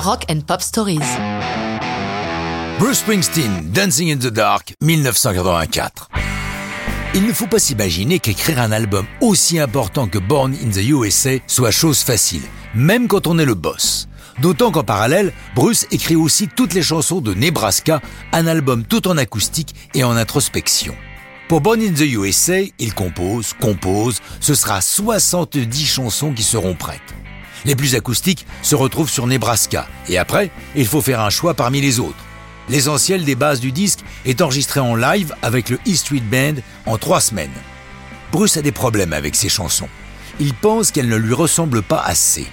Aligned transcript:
Rock 0.00 0.26
and 0.30 0.42
Pop 0.46 0.62
Stories. 0.62 1.00
Bruce 2.78 3.00
Springsteen, 3.00 3.72
Dancing 3.72 4.12
in 4.12 4.18
the 4.18 4.28
Dark, 4.28 4.74
1984. 4.80 6.08
Il 7.14 7.26
ne 7.26 7.32
faut 7.32 7.48
pas 7.48 7.58
s'imaginer 7.58 8.20
qu'écrire 8.20 8.60
un 8.60 8.70
album 8.70 9.06
aussi 9.20 9.58
important 9.58 10.06
que 10.06 10.18
Born 10.18 10.54
in 10.54 10.70
the 10.70 10.88
USA 10.88 11.38
soit 11.48 11.72
chose 11.72 11.98
facile, 11.98 12.42
même 12.74 13.08
quand 13.08 13.26
on 13.26 13.38
est 13.40 13.44
le 13.44 13.54
boss. 13.54 14.08
D'autant 14.40 14.70
qu'en 14.70 14.84
parallèle, 14.84 15.32
Bruce 15.56 15.86
écrit 15.90 16.16
aussi 16.16 16.46
toutes 16.46 16.74
les 16.74 16.82
chansons 16.82 17.20
de 17.20 17.34
Nebraska, 17.34 18.00
un 18.32 18.46
album 18.46 18.84
tout 18.84 19.08
en 19.08 19.16
acoustique 19.16 19.74
et 19.94 20.04
en 20.04 20.16
introspection. 20.16 20.94
Pour 21.48 21.60
Born 21.60 21.80
in 21.80 21.92
the 21.92 22.02
USA, 22.02 22.60
il 22.78 22.94
compose, 22.94 23.52
compose, 23.60 24.18
ce 24.38 24.54
sera 24.54 24.80
70 24.80 25.86
chansons 25.86 26.32
qui 26.32 26.44
seront 26.44 26.74
prêtes. 26.74 27.00
Les 27.68 27.76
plus 27.76 27.96
acoustiques 27.96 28.46
se 28.62 28.74
retrouvent 28.74 29.10
sur 29.10 29.26
Nebraska, 29.26 29.86
et 30.08 30.16
après, 30.16 30.50
il 30.74 30.86
faut 30.86 31.02
faire 31.02 31.20
un 31.20 31.28
choix 31.28 31.52
parmi 31.52 31.82
les 31.82 32.00
autres. 32.00 32.24
L'essentiel 32.70 33.26
des 33.26 33.34
bases 33.34 33.60
du 33.60 33.72
disque 33.72 33.98
est 34.24 34.40
enregistré 34.40 34.80
en 34.80 34.94
live 34.94 35.34
avec 35.42 35.68
le 35.68 35.78
E 35.86 35.94
Street 35.94 36.22
Band 36.22 36.54
en 36.86 36.96
trois 36.96 37.20
semaines. 37.20 37.52
Bruce 38.32 38.56
a 38.56 38.62
des 38.62 38.72
problèmes 38.72 39.12
avec 39.12 39.34
ses 39.34 39.50
chansons. 39.50 39.90
Il 40.40 40.54
pense 40.54 40.90
qu'elles 40.90 41.10
ne 41.10 41.16
lui 41.16 41.34
ressemblent 41.34 41.82
pas 41.82 42.00
assez. 42.00 42.46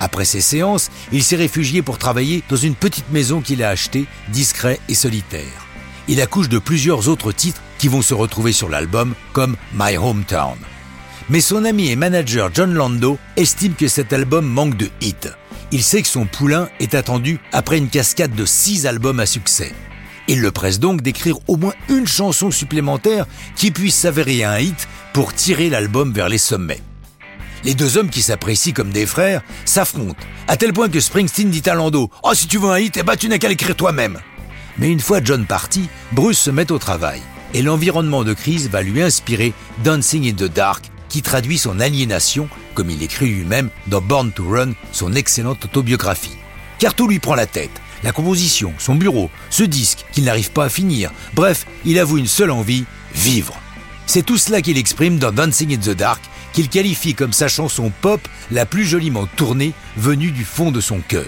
Après 0.00 0.24
ces 0.24 0.40
séances, 0.40 0.90
il 1.12 1.22
s'est 1.22 1.36
réfugié 1.36 1.82
pour 1.82 1.98
travailler 1.98 2.42
dans 2.48 2.56
une 2.56 2.74
petite 2.74 3.10
maison 3.12 3.42
qu'il 3.42 3.62
a 3.62 3.68
achetée, 3.68 4.06
discret 4.30 4.80
et 4.88 4.94
solitaire. 4.94 5.66
Il 6.08 6.22
accouche 6.22 6.48
de 6.48 6.58
plusieurs 6.58 7.10
autres 7.10 7.32
titres 7.32 7.60
qui 7.76 7.88
vont 7.88 8.00
se 8.00 8.14
retrouver 8.14 8.52
sur 8.52 8.70
l'album, 8.70 9.14
comme 9.34 9.54
My 9.74 9.98
Hometown. 9.98 10.56
Mais 11.30 11.40
son 11.40 11.64
ami 11.64 11.90
et 11.90 11.96
manager 11.96 12.50
John 12.52 12.74
Lando 12.74 13.18
estime 13.36 13.74
que 13.74 13.88
cet 13.88 14.12
album 14.12 14.46
manque 14.46 14.76
de 14.76 14.88
hits. 15.00 15.30
Il 15.70 15.82
sait 15.82 16.02
que 16.02 16.08
son 16.08 16.26
poulain 16.26 16.68
est 16.80 16.94
attendu 16.94 17.38
après 17.52 17.78
une 17.78 17.88
cascade 17.88 18.34
de 18.34 18.44
six 18.44 18.86
albums 18.86 19.20
à 19.20 19.26
succès. 19.26 19.72
Il 20.28 20.40
le 20.40 20.50
presse 20.50 20.78
donc 20.78 21.00
d'écrire 21.00 21.36
au 21.48 21.56
moins 21.56 21.74
une 21.88 22.06
chanson 22.06 22.50
supplémentaire 22.50 23.26
qui 23.56 23.70
puisse 23.70 23.94
s'avérer 23.94 24.44
un 24.44 24.58
hit 24.58 24.88
pour 25.12 25.32
tirer 25.34 25.70
l'album 25.70 26.12
vers 26.12 26.28
les 26.28 26.38
sommets. 26.38 26.80
Les 27.64 27.74
deux 27.74 27.96
hommes 27.96 28.10
qui 28.10 28.22
s'apprécient 28.22 28.72
comme 28.72 28.90
des 28.90 29.06
frères 29.06 29.42
s'affrontent, 29.64 30.26
à 30.48 30.56
tel 30.56 30.72
point 30.72 30.88
que 30.88 31.00
Springsteen 31.00 31.50
dit 31.50 31.68
à 31.68 31.74
Lando 31.74 32.10
Oh, 32.22 32.34
si 32.34 32.48
tu 32.48 32.58
veux 32.58 32.70
un 32.70 32.78
hit, 32.78 32.96
eh 32.96 33.02
ben, 33.02 33.16
tu 33.16 33.28
n'as 33.28 33.38
qu'à 33.38 33.48
l'écrire 33.48 33.76
toi-même. 33.76 34.18
Mais 34.78 34.90
une 34.90 35.00
fois 35.00 35.20
John 35.22 35.46
parti, 35.46 35.88
Bruce 36.12 36.38
se 36.38 36.50
met 36.50 36.72
au 36.72 36.78
travail. 36.78 37.20
Et 37.54 37.62
l'environnement 37.62 38.24
de 38.24 38.32
crise 38.32 38.68
va 38.68 38.82
lui 38.82 39.02
inspirer 39.02 39.52
Dancing 39.84 40.28
in 40.28 40.34
the 40.34 40.50
Dark, 40.50 40.84
qui 41.12 41.20
traduit 41.20 41.58
son 41.58 41.78
aliénation, 41.78 42.48
comme 42.72 42.88
il 42.88 43.02
écrit 43.02 43.28
lui-même 43.28 43.68
dans 43.86 44.00
Born 44.00 44.32
to 44.32 44.48
Run, 44.48 44.72
son 44.92 45.12
excellente 45.12 45.66
autobiographie. 45.66 46.38
Car 46.78 46.94
tout 46.94 47.06
lui 47.06 47.18
prend 47.18 47.34
la 47.34 47.44
tête. 47.44 47.82
La 48.02 48.12
composition, 48.12 48.72
son 48.78 48.94
bureau, 48.94 49.30
ce 49.50 49.62
disque 49.62 50.06
qu'il 50.10 50.24
n'arrive 50.24 50.50
pas 50.52 50.64
à 50.64 50.68
finir. 50.70 51.12
Bref, 51.34 51.66
il 51.84 51.98
avoue 51.98 52.16
une 52.16 52.26
seule 52.26 52.50
envie, 52.50 52.86
vivre. 53.14 53.60
C'est 54.06 54.24
tout 54.24 54.38
cela 54.38 54.62
qu'il 54.62 54.78
exprime 54.78 55.18
dans 55.18 55.32
Dancing 55.32 55.74
in 55.74 55.78
the 55.78 55.94
Dark, 55.94 56.22
qu'il 56.54 56.70
qualifie 56.70 57.14
comme 57.14 57.34
sa 57.34 57.46
chanson 57.46 57.92
pop 58.00 58.26
la 58.50 58.64
plus 58.64 58.86
joliment 58.86 59.26
tournée 59.36 59.74
venue 59.98 60.30
du 60.30 60.46
fond 60.46 60.72
de 60.72 60.80
son 60.80 61.00
cœur. 61.00 61.26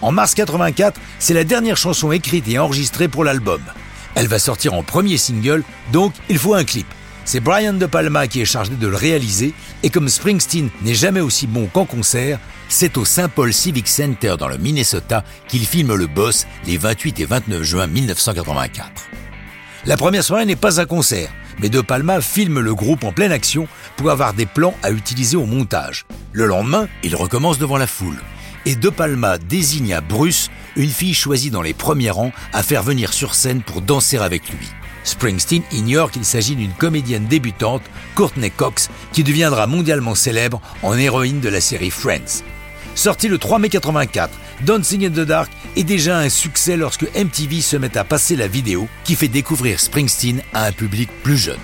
En 0.00 0.10
mars 0.10 0.34
84, 0.34 0.98
c'est 1.18 1.34
la 1.34 1.44
dernière 1.44 1.76
chanson 1.76 2.12
écrite 2.12 2.48
et 2.48 2.58
enregistrée 2.58 3.08
pour 3.08 3.24
l'album. 3.24 3.60
Elle 4.14 4.26
va 4.26 4.38
sortir 4.38 4.72
en 4.72 4.82
premier 4.82 5.18
single, 5.18 5.64
donc 5.92 6.14
il 6.30 6.38
faut 6.38 6.54
un 6.54 6.64
clip. 6.64 6.86
C'est 7.24 7.40
Brian 7.40 7.74
De 7.74 7.86
Palma 7.86 8.26
qui 8.26 8.40
est 8.40 8.44
chargé 8.46 8.72
de 8.74 8.86
le 8.86 8.96
réaliser, 8.96 9.54
et 9.82 9.90
comme 9.90 10.08
Springsteen 10.08 10.70
n'est 10.82 10.94
jamais 10.94 11.20
aussi 11.20 11.46
bon 11.46 11.66
qu'en 11.66 11.84
concert, 11.84 12.38
c'est 12.68 12.96
au 12.96 13.04
St. 13.04 13.28
Paul 13.28 13.52
Civic 13.52 13.86
Center 13.86 14.34
dans 14.38 14.48
le 14.48 14.58
Minnesota 14.58 15.24
qu'il 15.46 15.64
filme 15.64 15.94
le 15.94 16.06
boss 16.06 16.46
les 16.66 16.78
28 16.78 17.20
et 17.20 17.24
29 17.24 17.62
juin 17.62 17.86
1984. 17.86 19.08
La 19.86 19.96
première 19.96 20.24
soirée 20.24 20.46
n'est 20.46 20.56
pas 20.56 20.80
un 20.80 20.84
concert, 20.84 21.30
mais 21.60 21.68
De 21.68 21.80
Palma 21.80 22.20
filme 22.20 22.60
le 22.60 22.74
groupe 22.74 23.04
en 23.04 23.12
pleine 23.12 23.32
action 23.32 23.68
pour 23.96 24.10
avoir 24.10 24.34
des 24.34 24.46
plans 24.46 24.74
à 24.82 24.90
utiliser 24.90 25.36
au 25.36 25.46
montage. 25.46 26.06
Le 26.32 26.46
lendemain, 26.46 26.88
il 27.04 27.14
recommence 27.14 27.58
devant 27.58 27.78
la 27.78 27.86
foule. 27.86 28.18
Et 28.66 28.74
De 28.74 28.88
Palma 28.88 29.38
désigne 29.38 29.94
à 29.94 30.00
Bruce 30.00 30.50
une 30.76 30.90
fille 30.90 31.14
choisie 31.14 31.50
dans 31.50 31.62
les 31.62 31.74
premiers 31.74 32.10
rangs 32.10 32.32
à 32.52 32.62
faire 32.62 32.82
venir 32.82 33.12
sur 33.12 33.34
scène 33.34 33.62
pour 33.62 33.80
danser 33.80 34.18
avec 34.18 34.48
lui. 34.50 34.68
Springsteen 35.04 35.62
ignore 35.72 36.10
qu'il 36.10 36.24
s'agit 36.24 36.56
d'une 36.56 36.72
comédienne 36.72 37.26
débutante, 37.26 37.82
Courtney 38.14 38.50
Cox, 38.50 38.88
qui 39.12 39.24
deviendra 39.24 39.66
mondialement 39.66 40.14
célèbre 40.14 40.60
en 40.82 40.96
héroïne 40.96 41.40
de 41.40 41.48
la 41.48 41.60
série 41.60 41.90
Friends. 41.90 42.42
Sorti 42.94 43.28
le 43.28 43.38
3 43.38 43.58
mai 43.58 43.68
84, 43.68 44.30
Dancing 44.62 45.06
in 45.06 45.10
the 45.10 45.26
Dark 45.26 45.50
est 45.76 45.84
déjà 45.84 46.18
un 46.18 46.28
succès 46.28 46.76
lorsque 46.76 47.08
MTV 47.16 47.62
se 47.62 47.76
met 47.76 47.96
à 47.96 48.04
passer 48.04 48.36
la 48.36 48.46
vidéo 48.46 48.86
qui 49.04 49.16
fait 49.16 49.28
découvrir 49.28 49.80
Springsteen 49.80 50.42
à 50.52 50.66
un 50.66 50.72
public 50.72 51.10
plus 51.22 51.38
jeune. 51.38 51.58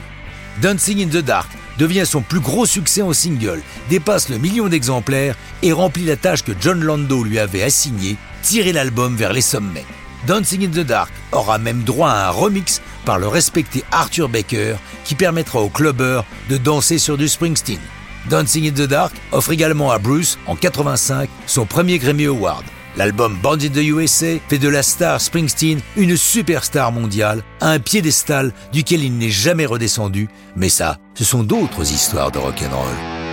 Dancing 0.62 1.04
in 1.04 1.09
the 1.09 1.22
Dark 1.22 1.50
devient 1.78 2.06
son 2.06 2.22
plus 2.22 2.41
gros 2.41 2.66
succès 2.66 3.03
en 3.03 3.12
single, 3.12 3.62
dépasse 3.88 4.31
le 4.31 4.38
million 4.38 4.69
d'exemplaires 4.69 5.37
et 5.62 5.72
remplit 5.72 6.04
la 6.04 6.16
tâche 6.16 6.43
que 6.43 6.53
John 6.60 6.82
Lando 6.82 7.22
lui 7.22 7.38
avait 7.38 7.62
assignée, 7.62 8.16
tirer 8.43 8.72
l'album 8.72 9.15
vers 9.15 9.32
les 9.32 9.43
sommets. 9.43 9.87
Dancing 10.27 10.65
in 10.66 10.71
the 10.71 10.84
Dark 10.84 11.12
aura 11.31 11.59
même 11.59 11.84
droit 11.84 12.10
à 12.10 12.28
un 12.28 12.31
remix 12.31 12.82
par 13.08 13.19
le 13.19 13.26
respecté 13.26 13.84
Arthur 13.91 14.28
Baker 14.28 14.74
qui 15.04 15.14
permettra 15.14 15.62
aux 15.62 15.70
clubbers 15.70 16.26
de 16.50 16.58
danser 16.58 16.98
sur 16.98 17.16
du 17.16 17.26
Springsteen. 17.26 17.80
Dancing 18.28 18.69
in 18.69 18.72
the 18.72 18.86
Dark 18.86 19.14
offre 19.32 19.52
également 19.52 19.91
à 19.91 19.98
Bruce, 19.98 20.38
en 20.46 20.54
85, 20.54 21.30
son 21.47 21.64
premier 21.64 21.97
Grammy 21.97 22.26
Award. 22.26 22.64
L'album 22.98 23.38
in 23.42 23.56
the 23.56 23.78
USA 23.78 24.38
fait 24.50 24.58
de 24.58 24.68
la 24.68 24.82
star 24.82 25.22
Springsteen 25.22 25.80
une 25.97 26.18
superstar 26.18 26.92
mondiale, 26.92 27.42
à 27.62 27.70
un 27.70 27.78
piédestal 27.78 28.52
duquel 28.74 29.02
il 29.02 29.16
n'est 29.16 29.30
jamais 29.30 29.64
redescendu, 29.64 30.28
mais 30.54 30.68
ça, 30.68 30.98
ce 31.14 31.24
sont 31.24 31.42
d'autres 31.42 31.91
histoires 31.91 32.30
de 32.30 32.36
rock'n'roll. 32.36 33.28